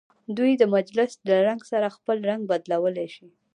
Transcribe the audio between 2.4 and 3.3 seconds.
بدلولی شي.